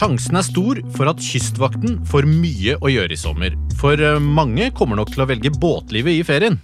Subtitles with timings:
[0.00, 3.52] Sjansen er stor for at Kystvakten får mye å gjøre i sommer.
[3.76, 6.56] For eh, mange kommer nok til å velge båtlivet i ferien.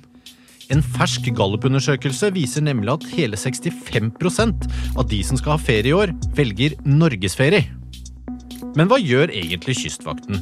[0.73, 4.65] En fersk gallupundersøkelse viser nemlig at hele 65%
[4.97, 7.67] av de som skal ha ferie i år, velger norgesferie.
[8.73, 10.41] Men hva gjør egentlig Kystvakten?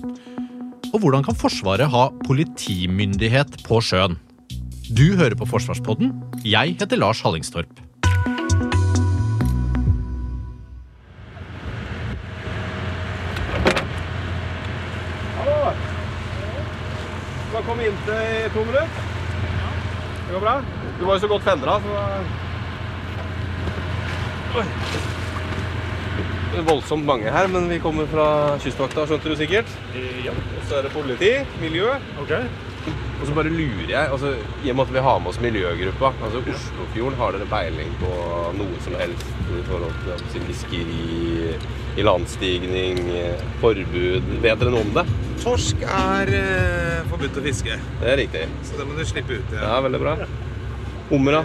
[0.92, 4.14] Og hvordan kan Forsvaret ha politimyndighet på sjøen?
[4.94, 6.14] Du hører på Forsvarspodden.
[6.46, 7.74] Jeg heter Lars Hallingstorp.
[18.04, 18.88] Til i to minutter.
[20.26, 20.54] Det går bra?
[20.98, 21.92] Du var jo så godt fendra, så
[24.54, 24.64] Oi.
[26.52, 28.26] Det er voldsomt mange her, men vi kommer fra
[28.62, 29.72] Kystvakta, skjønte du sikkert?
[30.22, 30.36] Ja.
[30.36, 31.32] Og så er det politi,
[31.62, 31.88] miljø.
[32.20, 36.12] Og så bare lurer jeg, altså, i og med at vi har med oss miljøgruppa
[36.26, 38.12] altså Oslofjorden, har dere peiling på
[38.60, 39.96] noe som helst i forhold
[40.34, 41.54] til fiskeri,
[41.98, 43.00] ilandstigning,
[43.64, 44.34] forbud?
[44.44, 45.08] Vet dere noe om det?
[45.44, 48.44] Torsk er eh, forbudt å fiske, Det er riktig.
[48.64, 49.48] så det må du slippe ut.
[49.52, 49.80] Ja, Ja.
[49.84, 50.14] veldig bra.
[51.10, 51.42] Hummer, da?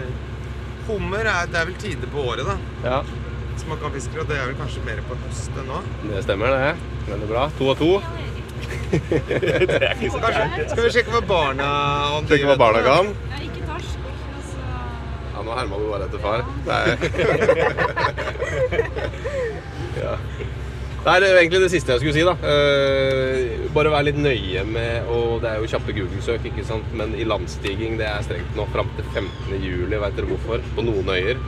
[0.87, 2.55] Hummer er, det er vel tider på året da,
[2.85, 3.01] Ja,
[3.59, 5.81] som man kan fiske, og det er vel kanskje mer på høsten nå.
[6.07, 6.75] det stemmer, det.
[7.11, 7.49] Veldig bra.
[7.59, 7.91] To og to.
[10.09, 11.67] Så kanskje, skal vi sjekke hva barna
[12.17, 12.87] om de Sjekke hva vet barna noe?
[12.87, 13.05] kan.
[13.29, 13.97] Nei, ikke torsk.
[14.39, 14.57] Altså,
[15.35, 16.39] Ja, nå herma du bare etter far.
[16.65, 16.83] Nei.
[20.03, 20.13] ja.
[20.99, 22.33] Det er egentlig det siste jeg skulle si, da.
[22.43, 26.89] Eh, bare vær litt nøye med Og det er jo kjappe Google-søk, ikke sant.
[26.99, 29.55] Men ilandstiging det er strengt nå fram til 15.
[29.63, 29.95] juli.
[29.95, 30.65] Vet dere hvorfor?
[30.75, 31.39] På noen øyer.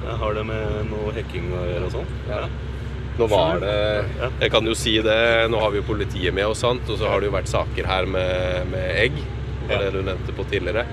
[0.00, 2.12] Jeg Har det med noe hacking å gjøre og sånn?
[2.28, 2.44] Ja.
[3.20, 3.74] Nå var det
[4.40, 5.20] Jeg kan jo si det.
[5.52, 6.84] Nå har vi jo politiet med oss, sant.
[6.88, 9.16] Og så har det jo vært saker her med, med egg.
[9.64, 10.84] Det var det du nevnte på tidligere.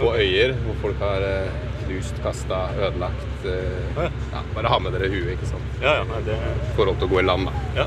[0.00, 3.44] På øyer hvor folk har eh, knust, kasta, ødelagt.
[3.50, 5.74] eh, Ja, bare ha med dere huet, ikke sant.
[5.82, 6.04] Ja, ja.
[6.08, 7.86] Nei, det, I forhold til å gå i land, da.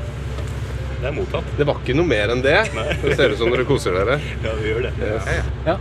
[1.00, 1.48] det er mottatt.
[1.58, 2.58] Det var ikke noe mer enn det.
[3.02, 4.20] Det ser ut som dere koser dere.
[4.44, 5.40] Ja, vi gjør det.
[5.66, 5.78] Ja.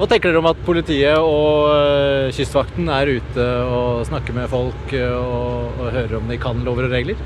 [0.00, 4.94] Hva tenker dere om at politiet og øh, Kystvakten er ute og snakker med folk
[4.96, 7.20] øh, og, og hører om de kan lover og regler?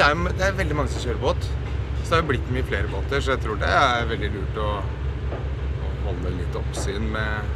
[0.00, 1.46] Det er, det er veldig mange som kjører båt,
[2.02, 4.58] så det har jo blitt mye flere båter, så jeg tror det er veldig lurt
[4.64, 7.54] å, å holde litt oppsyn med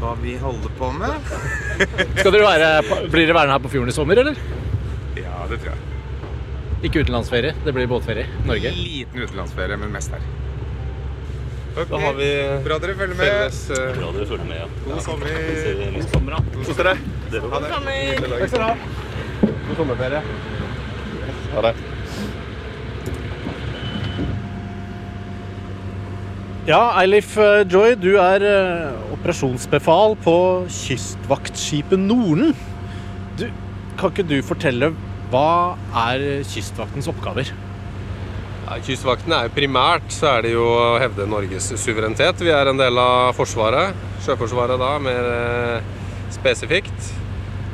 [0.00, 1.32] hva vi holder på med.
[2.18, 2.70] Skal dere være,
[3.08, 4.38] blir dere værende her på fjorden i sommer, eller?
[5.16, 5.88] Ja, det tror jeg.
[6.82, 8.72] Ikke utenlandsferie, det blir båtferie Norge.
[8.74, 10.24] Liten utenlandsferie, men mest her.
[11.76, 12.28] Da har vi
[12.66, 13.24] Bra dere følger med.
[13.24, 13.76] felles uh...
[13.96, 14.66] Bra dere følger med, ja.
[14.84, 15.30] God sommer.
[15.94, 16.66] God sommer, det.
[16.66, 16.96] Kos dere.
[17.32, 17.70] Ha det.
[17.70, 18.76] Takk skal dere ha.
[19.68, 20.22] God sommerferie.
[21.54, 21.74] Ha det.
[26.66, 32.56] Ja, Eilif øh, Joy, du er øh, operasjonsbefal på kystvaktskipet Norden.
[33.38, 33.46] Du,
[33.98, 34.90] kan ikke du fortelle
[35.30, 35.78] hva
[36.10, 37.52] er Kystvaktens oppgaver?
[38.66, 42.42] Ja, Kystvakten er jo primært så er det jo å hevde Norges suverenitet.
[42.42, 43.94] Vi er en del av Forsvaret.
[44.26, 45.92] Sjøforsvaret da, mer eh,
[46.34, 47.12] spesifikt.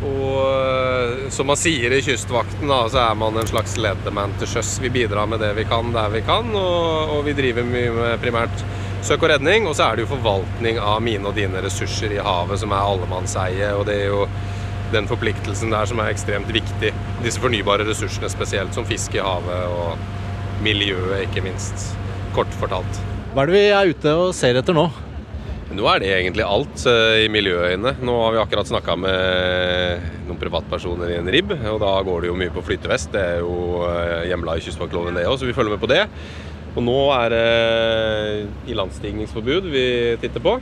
[0.05, 4.53] Og eh, som man sier i Kystvakten, da, så er man en slags ledemann til
[4.53, 4.77] sjøs.
[4.85, 8.21] Vi bidrar med det vi kan der vi kan, og, og vi driver mye med
[8.23, 8.69] primært
[9.07, 9.67] søk og redning.
[9.69, 12.93] Og så er det jo forvaltning av mine og dine ressurser i havet som er
[12.93, 13.73] allemannseie.
[13.79, 14.25] Og det er jo
[14.93, 16.95] den forpliktelsen der som er ekstremt viktig.
[17.25, 21.93] Disse fornybare ressursene spesielt, som fisk i havet og miljøet, ikke minst.
[22.37, 23.05] Kort fortalt.
[23.35, 24.89] Hva er det vi er ute og ser etter nå?
[25.69, 27.99] Nå er det egentlig alt eh, i miljøøyne.
[28.01, 32.31] Nå har vi akkurat snakka med noen privatpersoner i en ribb, og da går det
[32.31, 33.11] jo mye på flytevest.
[33.13, 36.07] Det er jo eh, hjemla i kystvaktloven det òg, så vi følger med på det.
[36.79, 39.87] Og nå er det ilandstigningsforbud vi
[40.23, 40.59] titter på.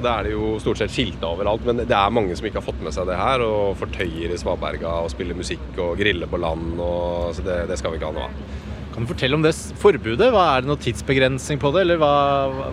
[0.00, 2.66] Da er det jo stort sett skilta overalt, men det er mange som ikke har
[2.66, 3.44] fått med seg det her.
[3.44, 6.74] Og fortøyer i svaberga og spiller musikk og griller på land.
[6.80, 8.68] Og, så det, det skal vi ikke ha noe av.
[8.90, 10.32] Kan du fortelle om det forbudet?
[10.34, 12.14] Hva Er det noen tidsbegrensning på det, eller hva,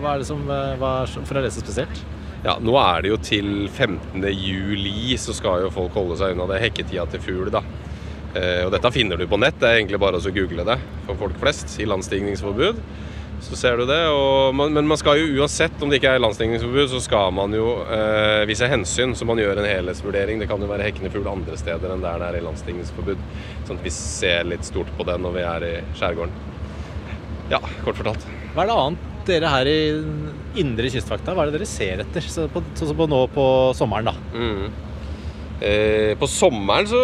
[0.02, 2.02] hva er det som øh, hva er, for å lese spesielt?
[2.42, 4.26] Ja, Nå er det jo til 15.
[4.34, 7.52] juli, så skal jo folk holde seg unna det hekketida til fugl.
[7.54, 7.62] da.
[8.38, 11.18] Eh, og Dette finner du på nett, det er egentlig bare å google det for
[11.26, 11.74] folk flest.
[11.82, 12.82] I landstigningsforbud.
[13.40, 14.00] Så ser du det.
[14.10, 17.54] Og man, men man skal jo uansett, om det ikke er landstigningsforbud, så skal man
[17.54, 19.14] jo eh, vise hensyn.
[19.18, 20.42] Så man gjør en helhetsvurdering.
[20.42, 23.22] Det kan jo være hekkende fugl andre steder enn der det er i landstigningsforbud.
[23.68, 26.34] Sånn at vi ser litt stort på det når vi er i skjærgården.
[27.52, 28.26] Ja, kort fortalt.
[28.54, 29.78] Hva er det annet dere her i
[30.60, 32.24] indre kystvakta, hva er det dere ser etter?
[32.24, 33.44] Så på, sånn som på nå på
[33.76, 34.14] sommeren, da.
[34.34, 34.87] Mm.
[35.60, 36.98] Eh, på sommeren så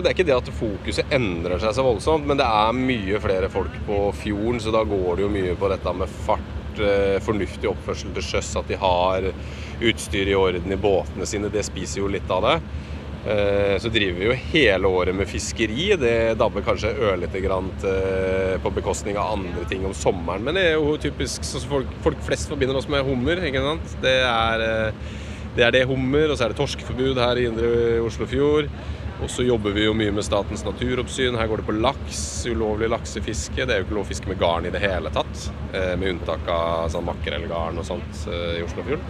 [0.00, 3.50] Det er ikke det at fokuset endrer seg så voldsomt, men det er mye flere
[3.52, 7.70] folk på fjorden, så da går det jo mye på dette med fart, eh, fornuftig
[7.70, 9.28] oppførsel til sjøs, at de har
[9.80, 11.52] utstyr i orden i båtene sine.
[11.52, 12.56] Det spiser jo litt av det.
[13.30, 15.90] Eh, så driver vi jo hele året med fiskeri.
[16.00, 20.42] Det dabber kanskje ørlite grann på bekostning av andre ting om sommeren.
[20.42, 23.44] Men det er jo typisk sånn som folk, folk flest forbinder oss med hummer.
[23.44, 24.00] ikke sant?
[24.02, 24.94] Det er
[25.60, 27.70] det, er det hummer, og så er det torskeforbud her i indre
[28.06, 28.70] Oslofjord.
[29.20, 31.36] Og så jobber vi jo mye med Statens naturoppsyn.
[31.36, 33.66] Her går det på laks, ulovlig laksefiske.
[33.68, 36.14] Det er jo ikke lov å fiske med garn i det hele tatt, eh, med
[36.14, 39.04] unntak av sånn makrellgarn og sånt eh, i Oslofjorden.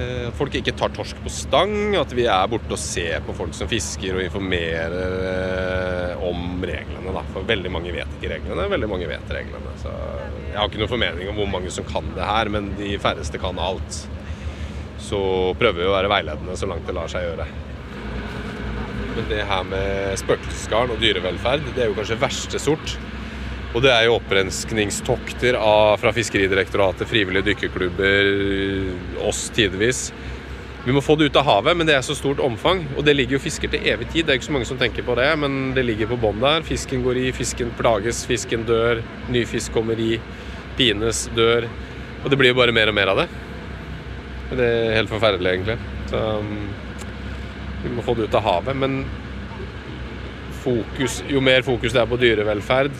[0.00, 3.34] Eh, At folk ikke tar torsk på stang, at vi er borte og ser på
[3.36, 7.12] folk som fisker og informerer om reglene.
[7.12, 7.26] Da.
[7.34, 9.76] For veldig mange vet ikke reglene, veldig mange vet reglene.
[9.84, 12.96] Så jeg har ikke noen formening om hvor mange som kan det her, men de
[13.02, 14.00] færreste kan alt.
[15.00, 15.20] Så
[15.58, 17.46] prøver vi å være veiledende så langt det lar seg gjøre.
[19.16, 22.96] Men det her med spøkelsesgarn og dyrevelferd, det er jo kanskje verste sort.
[23.70, 25.56] Og det er jo opprenskningstokter
[26.02, 28.30] fra Fiskeridirektoratet, frivillige dykkerklubber,
[29.28, 30.08] oss tidvis.
[30.80, 32.82] Vi må få det ut av havet, men det er så stort omfang.
[32.96, 34.26] Og det ligger jo fisker til evig tid.
[34.26, 36.64] Det er ikke så mange som tenker på det, men det ligger på bånn der.
[36.66, 40.16] Fisken går i, fisken plages, fisken dør, ny fisk kommer i,
[40.80, 41.68] pines, dør.
[42.24, 43.28] Og det blir jo bare mer og mer av det.
[44.50, 45.76] Det er helt forferdelig, egentlig.
[46.10, 46.54] Så um,
[47.84, 48.76] vi må få det ut av havet.
[48.76, 49.04] Men
[50.60, 52.96] fokus, jo mer fokus det er på dyrevelferd,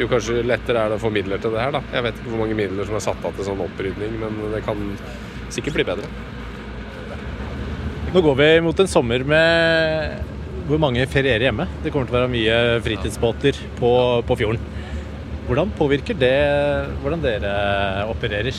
[0.00, 1.72] jo kanskje lettere er det å få midler til det her.
[1.74, 1.82] da.
[1.94, 4.62] Jeg vet ikke hvor mange midler som er satt av til sånn opprydning, men det
[4.66, 4.84] kan
[5.52, 6.10] sikkert bli bedre.
[8.10, 10.30] Nå går vi mot en sommer med
[10.70, 11.66] hvor mange ferierer hjemme.
[11.82, 13.92] Det kommer til å være mye fritidsbåter på,
[14.26, 14.62] på fjorden.
[15.48, 16.36] Hvordan påvirker det
[17.02, 17.52] hvordan dere
[18.10, 18.54] opererer?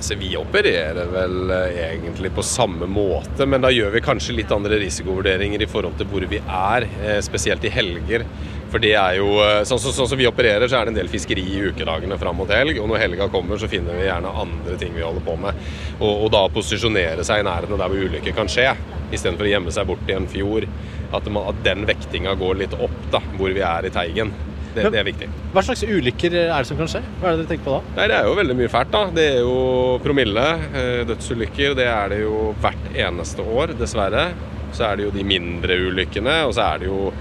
[0.00, 4.52] Altså, Vi opererer vel eh, egentlig på samme måte, men da gjør vi kanskje litt
[4.54, 8.24] andre risikovurderinger i forhold til hvor vi er, eh, spesielt i helger.
[8.72, 11.00] For det er jo, eh, sånn, som- så, så vi opererer, så er det en
[11.02, 12.80] del fiskeri i ukedagene fram mot helg.
[12.80, 15.54] Og når helga kommer, så finner vi gjerne andre ting vi holder på med.
[16.00, 18.70] Og, og da posisjonere seg i nærheten der hvor ulykker kan skje,
[19.12, 20.64] istedenfor å gjemme seg bort i en fjord.
[21.12, 24.32] At, man, at den vektinga går litt opp, da, hvor vi er i teigen.
[24.74, 25.28] Det, Men- det er viktig.
[25.52, 27.02] Hva slags ulykker er det som kan skje?
[27.20, 27.80] Hva er det dere tenker på da?
[27.96, 29.04] Nei, Det er jo veldig mye fælt, da.
[29.10, 30.46] Det er jo promille.
[30.74, 31.74] eh, Dødsulykker.
[31.76, 34.32] Det er det jo hvert eneste år, dessverre.
[34.72, 37.12] Så er det jo de mindre ulykkene, og så er det jo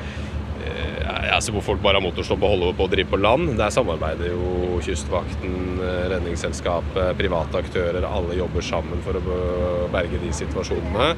[1.19, 3.57] Jeg altså hvor folk bare har motorstopp og holder på å drive på land.
[3.57, 8.03] Der samarbeider jo Kystvakten, eh, Redningsselskapet, private aktører.
[8.05, 11.15] Alle jobber sammen for å berge de situasjonene.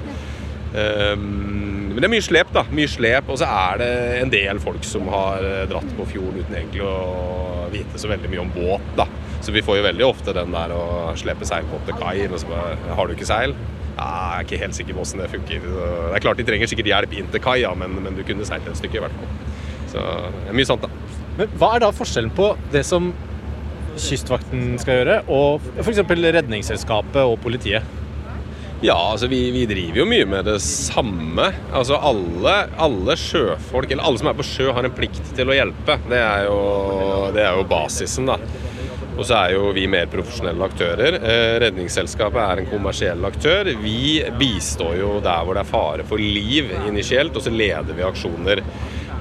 [0.76, 2.64] Ehm, men det er mye slep, da.
[2.72, 3.92] Mye slep, Og så er det
[4.22, 8.32] en del folk som har eh, dratt på fjorden uten egentlig å vite så veldig
[8.32, 9.08] mye om båt, da.
[9.42, 10.84] Så vi får jo veldig ofte den der å
[11.18, 13.56] slepe seilbåt til kai, og så bare Har du ikke seil?
[13.96, 15.66] Ja, jeg er ikke helt sikker på hvordan det funker.
[15.66, 18.48] Det er klart de trenger sikkert hjelp inn til kai, ja, men, men du kunne
[18.48, 19.34] seilt et stykke i hvert fall.
[19.92, 21.18] Så det er mye sant, da.
[21.40, 23.12] Men hva er da forskjellen på det som
[23.92, 26.00] Kystvakten skal gjøre, og f.eks.
[26.08, 27.84] Redningsselskapet og politiet?
[28.82, 31.52] Ja, altså vi, vi driver jo mye med det samme.
[31.70, 35.54] Altså alle, alle sjøfolk, eller alle som er på sjø, har en plikt til å
[35.54, 36.00] hjelpe.
[36.10, 36.58] Det er jo,
[37.36, 38.40] det er jo basisen, da.
[39.12, 41.20] Og så er jo vi mer profesjonelle aktører.
[41.20, 43.70] Eh, Redningsselskapet er en kommersiell aktør.
[43.84, 48.08] Vi bistår jo der hvor det er fare for liv initielt, og så leder vi
[48.08, 48.64] aksjoner.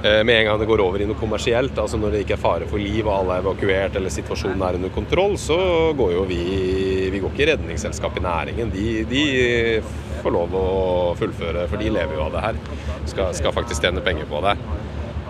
[0.03, 2.41] Eh, Med en gang det går over i noe kommersielt, altså når det ikke er
[2.41, 5.57] fare for liv og alle er evakuert eller situasjonen er under kontroll, så
[5.97, 6.39] går jo vi
[7.13, 8.71] Vi går ikke i redningsselskap i næringen.
[8.73, 9.23] De, de
[10.23, 10.65] får lov å
[11.19, 12.59] fullføre, for de lever jo av det her.
[13.09, 14.55] Skal, skal faktisk tjene penger på det.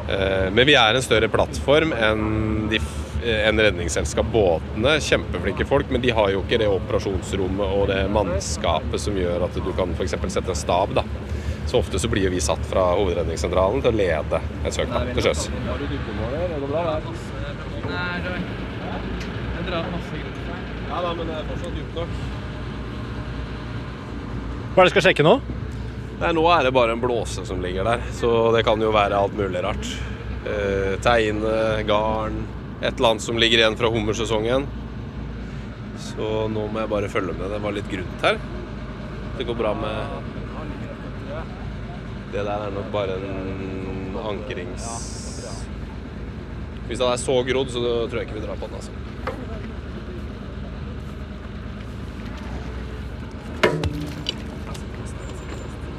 [0.07, 2.79] Eh, Men vi er en større plattform enn de
[3.21, 4.25] en Redningsselskap.
[4.33, 9.45] Båtene, kjempeflinke folk, men de har jo ikke det operasjonsrommet og det mannskapet som gjør
[9.45, 10.15] at du kan f.eks.
[10.33, 10.95] sette en stab.
[10.97, 11.03] da.
[11.69, 15.47] Så ofte så blir vi satt fra hovedredningssentralen til å lede et søk til sjøs.
[20.91, 22.15] Ja da, men det er fortsatt dypt nok.
[24.71, 25.35] Hva er det du skal sjekke nå?
[26.21, 29.17] Nei, nå er det bare en blåse som ligger der, så det kan jo være
[29.17, 29.87] alt mulig rart.
[30.47, 31.55] Eh, teine,
[31.87, 32.43] garn,
[32.81, 34.67] et eller annet som ligger igjen fra hummersesongen.
[36.01, 37.49] Så nå må jeg bare følge med.
[37.53, 38.39] Det var litt grunt her.
[39.37, 40.30] Det går bra med
[42.31, 44.85] Det der er nok bare en ankerings...
[46.87, 48.91] Hvis den er så grodd, så tror jeg ikke vi drar på den, altså.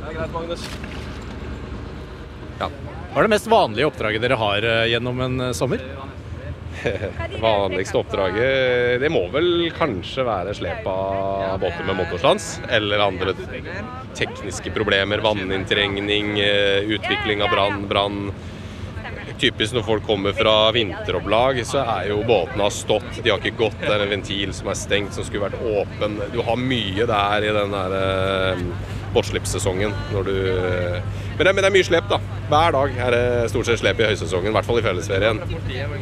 [0.01, 0.67] Det er greit, Magnus.
[2.61, 2.69] Ja.
[2.69, 5.81] Hva er det mest vanlige oppdraget dere har eh, gjennom en eh, sommer?
[7.41, 12.55] vanligste oppdraget Det må vel kanskje være slep av båter med motorstans.
[12.71, 13.35] Eller andre
[14.19, 15.23] tekniske problemer.
[15.25, 18.33] Vanninntrengning, eh, utvikling av brann, brann.
[19.43, 23.23] Typisk når folk kommer fra vinteropplag, så er jo båtene har stått.
[23.23, 23.81] De har ikke gått.
[23.81, 26.21] Det er en ventil som er stengt, som skulle vært åpen.
[26.35, 28.63] Du har mye der i den der eh,
[29.17, 29.95] båtslippssesongen.
[30.13, 30.37] Når du
[31.33, 32.19] men det, men det er mye slep, da.
[32.53, 35.39] Hver dag er det stort sett slep i høysesongen, i hvert fall i fellesferien.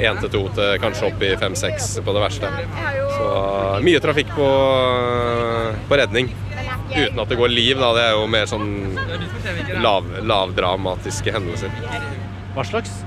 [0.03, 2.51] Én til to til kanskje opp i fem-seks på det verste.
[3.15, 3.29] Så
[3.87, 4.49] mye trafikk på,
[5.87, 6.33] på redning.
[6.91, 7.93] Uten at det går liv, da.
[7.95, 8.67] Det er jo mer sånn
[9.79, 11.71] lav, lavdramatiske hendelser.
[12.57, 12.99] Hva slags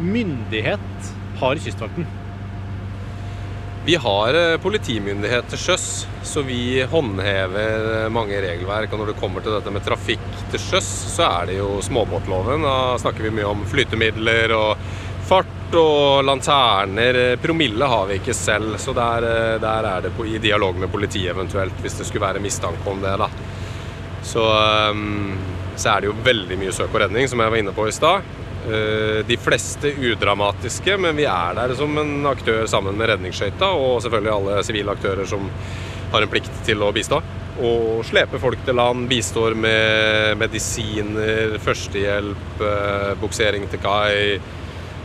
[0.00, 1.12] myndighet
[1.42, 2.08] har Kystvakten?
[3.86, 5.82] Vi har eh, politimyndighet til sjøs,
[6.26, 8.90] så vi håndhever eh, mange regelverk.
[8.90, 12.66] Og når det kommer til dette med trafikk til sjøs, så er det jo småbåtloven.
[12.66, 14.88] Da snakker vi mye om flytemidler og
[15.28, 17.36] fart og lanterner.
[17.38, 20.90] Promille har vi ikke selv, så der, eh, der er det på, i dialog med
[20.90, 23.14] politiet eventuelt, hvis det skulle være mistanke om det.
[23.22, 23.30] da.
[24.26, 24.42] Så,
[25.78, 27.94] så er det jo veldig mye søk og redning, som jeg var inne på i
[27.94, 28.26] stad.
[28.66, 34.00] Eh, de fleste udramatiske, men vi er der som en aktør sammen med redningsskøyta og
[34.02, 35.44] selvfølgelig alle sivile aktører som
[36.10, 37.20] har en plikt til å bistå.
[37.62, 44.40] Og slepe folk til land, bistår med medisiner, førstehjelp, eh, buksering til kai.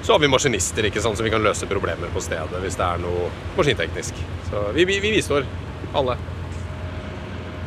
[0.02, 2.88] Så har vi maskinister ikke sant, så vi kan løse problemer på stedet hvis det
[2.88, 4.24] er noe maskinteknisk.
[4.50, 5.46] Så vi, vi, vi bistår
[5.94, 6.18] alle.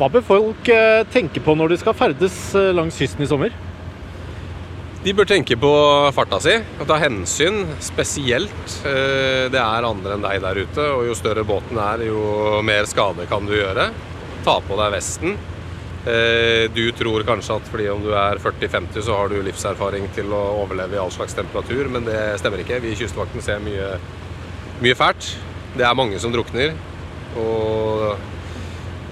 [0.00, 2.40] Hva bør folk eh, tenke på når de skal ferdes
[2.74, 3.54] langs kysten i sommer?
[5.04, 5.70] De bør tenke på
[6.16, 8.76] farta si og ta hensyn, spesielt.
[8.88, 12.88] Eh, det er andre enn deg der ute, og jo større båten er, jo mer
[12.88, 13.90] skade kan du gjøre.
[14.46, 15.36] Ta på deg vesten.
[16.08, 20.32] Eh, du tror kanskje at fordi om du er 40-50 så har du livserfaring til
[20.32, 22.80] å overleve i all slags temperatur, men det stemmer ikke.
[22.80, 23.98] Vi i Kystvakten ser mye,
[24.80, 25.34] mye fælt.
[25.76, 26.72] Det er mange som drukner.
[27.36, 28.16] Og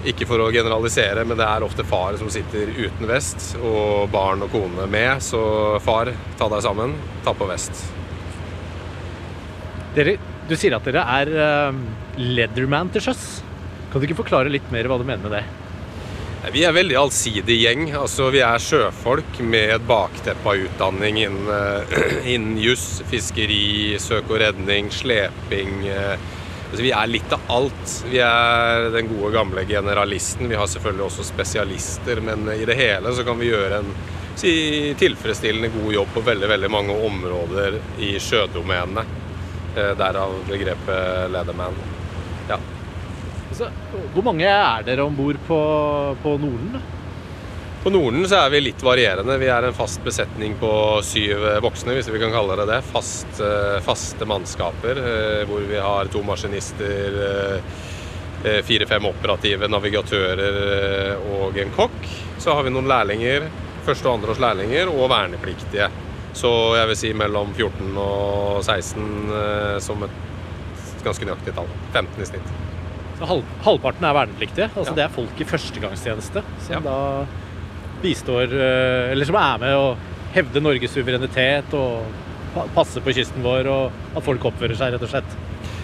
[0.09, 4.43] ikke for å generalisere, men det er ofte far som sitter uten vest, og barn
[4.43, 5.23] og kone med.
[5.23, 5.41] Så
[5.83, 6.95] far, ta deg sammen.
[7.23, 7.85] Ta på vest.
[9.95, 10.17] Dere,
[10.49, 11.81] du sier at dere er uh,
[12.19, 13.25] Leatherman til sjøs.
[13.91, 15.43] Kan du ikke forklare litt mer hva du mener med det?
[16.51, 17.85] Vi er veldig allsidig gjeng.
[17.95, 21.99] Altså, vi er sjøfolk med et bakteppe av utdanning innen, uh,
[22.33, 25.85] innen juss, fiskeri, søk og redning, sleping.
[25.87, 26.41] Uh,
[26.73, 27.91] Altså, vi er litt av alt.
[28.09, 30.47] Vi er den gode, gamle generalisten.
[30.49, 33.91] Vi har selvfølgelig også spesialister, men i det hele så kan vi gjøre en
[34.33, 34.53] si,
[34.97, 39.03] tilfredsstillende god jobb på veldig, veldig mange områder i sjødomenene.
[39.75, 41.77] Eh, derav begrepet 'leatherman'.
[42.49, 42.57] Ja.
[44.15, 45.61] Hvor mange er dere om bord på,
[46.25, 46.81] på Norden?
[47.83, 49.35] På Norden så er vi litt varierende.
[49.41, 50.69] Vi er en fast besetning på
[51.03, 52.77] syv voksne, hvis vi kan kalle det det.
[52.93, 57.17] Fast, eh, faste mannskaper eh, hvor vi har to maskinister,
[58.45, 62.07] eh, fire-fem operative navigatører og en kokk.
[62.39, 63.49] Så har vi noen lærlinger,
[63.83, 65.91] første- og andreårs lærlinger og vernepliktige.
[66.33, 66.49] Så
[66.79, 71.67] jeg vil si mellom 14 og 16 som et ganske nøyaktig tall.
[71.93, 72.51] 15 i snitt.
[73.19, 74.71] Så halv, halvparten er vernepliktige?
[74.71, 74.95] Altså Ja.
[74.95, 76.79] Det er folk i førstegangstjeneste som Ja.
[76.79, 77.25] da
[78.03, 79.87] bistår eh, Eller som er med å
[80.33, 82.21] hevde Norges suverenitet og
[82.73, 85.35] passe på kysten vår, og at folk oppfører seg, rett og slett.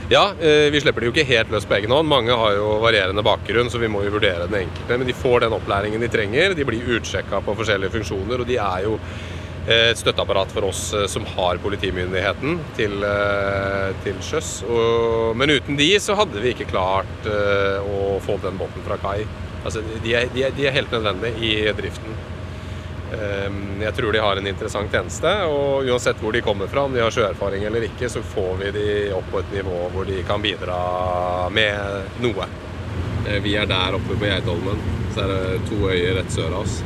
[0.10, 2.10] Ja, eh, vi slipper det jo ikke helt løs på egen hånd.
[2.10, 4.98] Mange har jo varierende bakgrunn, så vi må jo vurdere den enkelte.
[4.98, 6.56] Men de får den opplæringen de trenger.
[6.58, 8.96] De blir utsjekka på forskjellige funksjoner, og de er jo
[9.68, 10.82] eh, et støtteapparat for oss
[11.14, 13.06] som har politimyndigheten til,
[14.06, 14.52] til sjøs.
[15.38, 19.22] Men uten de så hadde vi ikke klart å få den båten fra kai.
[19.66, 21.40] Altså, de er, de er, de er helt nødvendige
[21.70, 22.14] i driften.
[23.14, 26.94] Ehm, Jeg tror de har en interessant tjeneste, og uansett hvor de kommer fra, om
[26.94, 28.86] de har sjøerfaring eller ikke, så får vi de
[29.18, 30.78] opp på et nivå hvor de kan bidra
[31.52, 32.48] med noe.
[33.28, 34.80] Eh, Vi er der oppe på Geitholmen,
[35.16, 36.80] så er det to øyer rett sør av oss.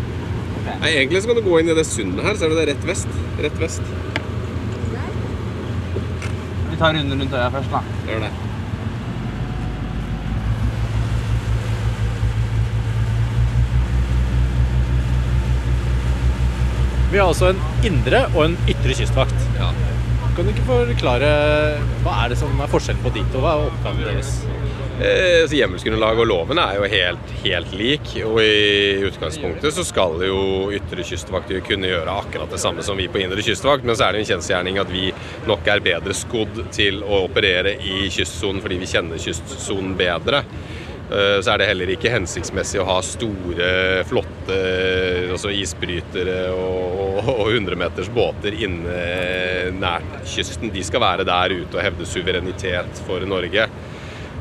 [0.64, 2.68] Nei, Egentlig så kan du gå inn i det sundet her, så er det det
[2.74, 3.08] rett vest.
[3.44, 3.82] Rett vest.
[6.72, 7.82] Vi tar runden rundt øya først, da.
[8.08, 8.32] Gjør det.
[17.14, 19.44] Vi har altså en indre og en ytre kystvakt.
[19.60, 19.68] Ja.
[20.34, 21.28] Kan du ikke forklare
[22.02, 23.44] hva er det som er forskjellen på de to?
[23.44, 24.32] Hva er oppgaven deres?
[24.98, 28.16] Eh, altså Hjemmelsgrunnlaget og loven er jo helt, helt lik.
[28.26, 33.06] Og i utgangspunktet så skal jo ytre kystvakt kunne gjøre akkurat det samme som vi
[33.06, 35.12] på indre kystvakt, men så er det en kjensgjerning at vi
[35.46, 40.42] nok er bedre skodd til å operere i kystsonen fordi vi kjenner kystsonen bedre.
[41.14, 43.70] Eh, Så er det heller ikke hensiktsmessig å ha store,
[44.10, 44.60] flotte
[45.34, 49.00] altså isbrytere og, og, og 100 meters båter inne
[49.78, 50.74] nært kysten.
[50.74, 53.68] De skal være der ute og hevde suverenitet for Norge.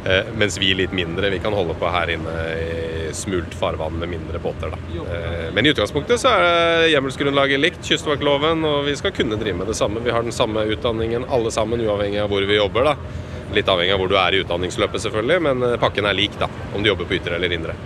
[0.03, 4.11] Eh, mens vi litt mindre, vi kan holde på her inne i smult farvann med
[4.11, 4.73] mindre båter.
[4.73, 5.03] Da.
[5.05, 9.71] Eh, men i utgangspunktet så er hjemmelsgrunnlaget likt kystvaktloven, og vi skal kunne drive med
[9.71, 10.03] det samme.
[10.03, 12.91] Vi har den samme utdanningen alle sammen, uavhengig av hvor vi jobber.
[12.93, 12.97] da.
[13.53, 16.49] Litt avhengig av hvor du er i utdanningsløpet, selvfølgelig, men eh, pakken er lik da,
[16.73, 17.77] om du jobber på ytre eller indre.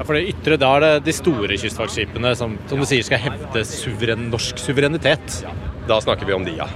[0.00, 3.20] Ja, for det ytre, da er det de store kystvaktskipene som, som du sier skal
[3.22, 5.42] hevde suveren, norsk suverenitet.
[5.86, 6.66] Da snakker vi om de, ja.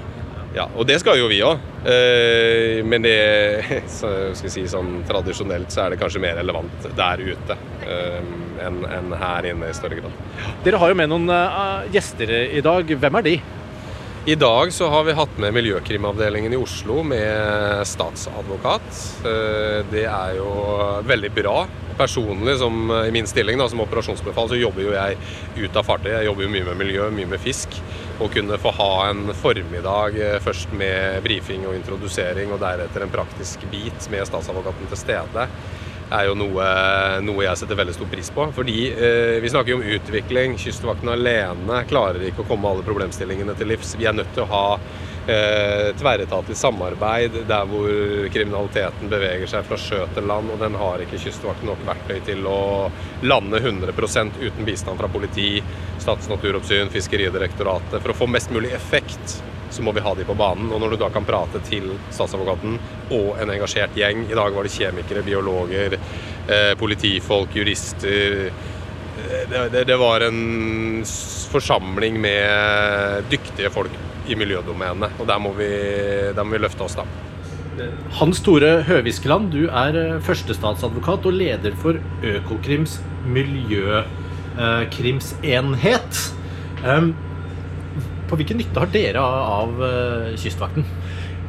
[0.55, 1.65] ja og det skal jo vi òg.
[1.91, 3.17] Eh, men det
[3.99, 8.21] så, skal si, sånn, tradisjonelt så er det kanskje mer relevant der ute eh,
[8.65, 10.23] enn her inne i større grad.
[10.65, 11.27] Dere har jo med noen
[11.93, 12.95] gjester i dag.
[13.03, 13.37] Hvem er de?
[14.27, 18.87] I dag så har vi hatt med Miljøkrimavdelingen i Oslo med statsadvokat.
[19.21, 20.47] Eh, Det er jo
[21.05, 21.67] veldig bra.
[21.99, 25.19] Personlig, som i min stilling da, som operasjonsbefal, så jobber jo jeg
[25.61, 26.09] ut av fartøy.
[26.15, 27.77] Jeg jobber jo mye med miljø, mye med fisk.
[28.17, 33.13] Å kunne få ha en formiddag eh, først med brifing og introdusering, og deretter en
[33.13, 35.51] praktisk bit med statsadvokaten til stede,
[36.11, 36.67] er jo noe,
[37.25, 38.47] noe jeg setter veldig stor pris på.
[38.57, 40.59] Fordi eh, vi snakker jo om utvikling.
[40.61, 43.95] Kystvakten alene klarer ikke å komme alle problemstillingene til livs.
[43.99, 44.67] Vi er nødt til å ha
[45.27, 47.89] eh, tverretatlig samarbeid der hvor
[48.35, 52.45] kriminaliteten beveger seg fra sjø til land, og den har ikke Kystvakten nok verktøy til
[52.51, 52.61] å
[53.25, 55.57] lande 100% uten bistand fra politi,
[55.99, 58.01] Statens naturoppsyn, Fiskeridirektoratet.
[58.01, 59.41] For å få mest mulig effekt
[59.75, 60.71] så må vi ha de på banen.
[60.73, 62.77] Og når du da kan prate til statsadvokaten
[63.13, 65.99] og en engasjert gjeng I dag var det kjemikere, biologer,
[66.49, 68.53] eh, politifolk, jurister eh,
[69.51, 71.05] det, det, det var en
[71.53, 73.91] forsamling med dyktige folk
[74.29, 75.11] i miljødomenet.
[75.21, 75.69] Og der må vi,
[76.35, 77.05] der må vi løfte oss, da.
[78.19, 81.95] Hans Tore Høviskeland, du er eh, førstestatsadvokat og leder for
[82.25, 82.93] Økokrims
[83.25, 86.13] miljøkrimsenhet.
[86.85, 87.15] Um,
[88.29, 89.71] på hvilken nytte har dere av
[90.41, 90.85] Kystvakten?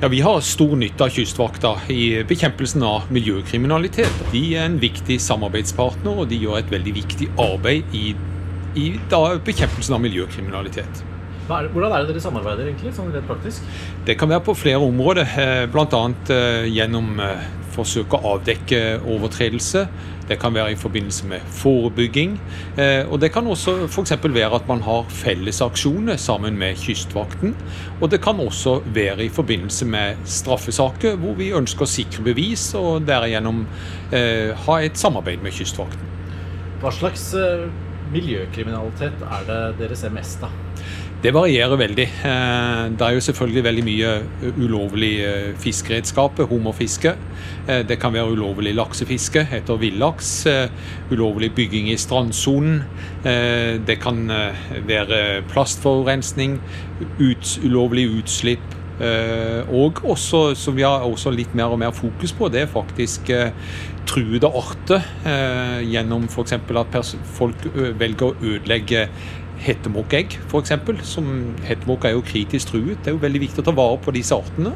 [0.01, 4.11] Ja, Vi har stor nytte av Kystvakta i bekjempelsen av miljøkriminalitet.
[4.33, 8.09] De er en viktig samarbeidspartner, og de gjør et veldig viktig arbeid i,
[8.75, 10.99] i da, bekjempelsen av miljøkriminalitet.
[11.47, 13.63] Hvordan er det dere samarbeider, egentlig, sånn rett praktisk?
[14.03, 16.03] Det kan være på flere områder, eh, bl.a.
[16.67, 17.21] gjennom
[17.75, 19.87] eh, forsøk å avdekke overtredelse.
[20.27, 22.39] Det kan være i forbindelse med forebygging.
[22.77, 24.11] eh, Og det kan også f.eks.
[24.23, 27.55] være at man har felles aksjoner sammen med Kystvakten.
[28.01, 32.73] Og det kan også være i forbindelse med straffesaker hvor vi ønsker å sikre bevis
[32.75, 33.65] og derigjennom
[34.11, 36.13] eh, ha et samarbeid med Kystvakten.
[36.81, 37.67] Hva slags eh,
[38.13, 40.64] miljøkriminalitet er det dere ser mest av?
[41.23, 42.05] Det varierer veldig.
[42.27, 44.09] Eh, Det er jo selvfølgelig veldig mye
[44.61, 45.13] ulovlig
[45.57, 47.15] fiskeredskap, fiskeredskaper, hummerfiske.
[47.67, 50.45] Eh, Det kan være ulovlig laksefiske etter villaks.
[50.45, 50.69] eh,
[51.11, 52.83] Ulovlig bygging i strandsonen.
[53.25, 54.53] Eh, Det kan eh,
[54.87, 56.59] være plastforurensning,
[57.19, 58.59] ut, ulovlig utslipp.
[59.01, 62.67] eh, Og også, som vi har også litt mer og mer fokus på, det er
[62.67, 63.51] faktisk eh,
[64.05, 65.01] truede arter.
[65.25, 66.53] eh, Gjennom f.eks.
[66.53, 67.55] at folk
[67.99, 69.09] velger å ødelegge
[69.63, 70.73] hettemåkeegg, f.eks.
[71.65, 72.99] Hettemåke er jo kritisk truet.
[72.99, 74.73] Det er jo veldig viktig å ta vare på disse artene.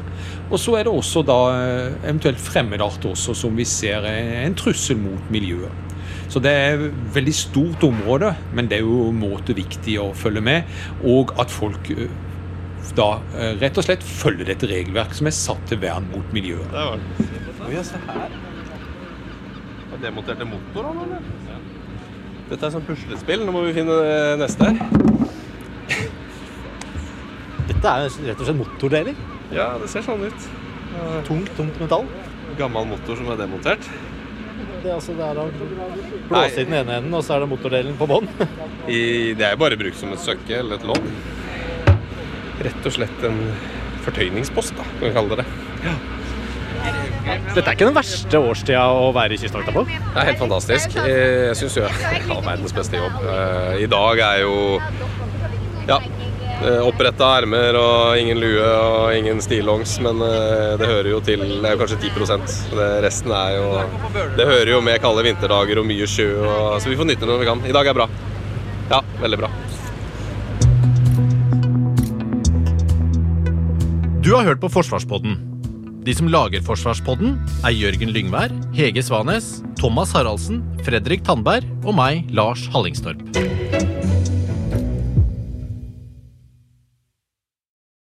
[0.48, 4.56] Og så er det også da eh, eventuelt fremmedarter også, som vi ser er en
[4.58, 5.86] trussel mot miljøet.
[6.30, 10.10] Så det er et veldig stort område, men det er jo en måte viktig å
[10.14, 10.76] følge med.
[11.10, 11.90] Og at folk
[12.96, 16.70] da eh, rett og slett følger dette regelverket som er satt til vern mot miljøet.
[16.72, 17.28] Der var den.
[17.66, 18.38] Oi, ja, se her.
[19.90, 21.79] Har demontert en motor, han, eller?
[22.50, 23.44] Dette er sånn puslespill.
[23.46, 24.72] Nå må vi finne eh, neste.
[27.70, 29.18] Dette er rett og slett motordeler.
[29.54, 30.48] Ja, det ser sånn ut.
[31.28, 32.08] Tungt, tungt metall.
[32.58, 33.86] Gammel motor som er demontert.
[34.80, 35.44] Det er altså det er da
[36.30, 38.28] blåse i den ene enden, og så er det motordelen på bånn.
[38.90, 41.04] Det er bare brukt som et søkke eller et lodd.
[42.64, 43.38] Rett og slett en
[44.06, 46.19] fortøyningspost, da, kan vi kalle det det.
[47.26, 49.82] Dette er ikke den verste årstida å være i Kystvakta på.
[49.90, 50.96] Det er helt fantastisk.
[51.02, 53.16] Eh, Jeg syns jo jeg har verdens beste jobb.
[53.26, 54.54] Eh, I dag er jo
[55.88, 55.98] ja,
[56.84, 61.66] oppretta ermer og ingen lue og ingen stillongs, men eh, det hører jo til Det
[61.70, 63.68] er jo kanskje 10 det, Resten er jo
[64.38, 67.32] Det hører jo med kalde vinterdager og mye sjø, og, så vi får nytte det
[67.32, 67.64] når vi kan.
[67.66, 68.08] I dag er bra.
[68.90, 69.52] Ja, veldig bra.
[74.20, 75.49] Du har hørt på Forsvarspodden.
[76.00, 82.24] De som lager Forsvarspodden, er Jørgen Lyngvær, Hege Svanes, Thomas Haraldsen, Fredrik Tandberg og meg,
[82.32, 83.20] Lars Hallingstorp.